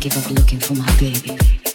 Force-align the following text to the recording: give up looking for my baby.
give 0.00 0.16
up 0.16 0.30
looking 0.30 0.58
for 0.58 0.74
my 0.74 0.98
baby. 0.98 1.69